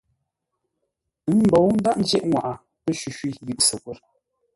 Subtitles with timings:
[1.29, 2.53] Ə́ mbǒu ndághʼ ńjyeʼ ŋwaʼa
[2.83, 3.97] pə́ shwi-shwî yʉ Səkwə̂r.